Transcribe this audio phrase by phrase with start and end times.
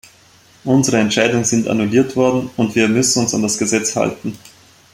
[0.63, 4.35] Unsere Entscheidungen sind annulliert worden, und wir müssen uns an das Gesetz halten.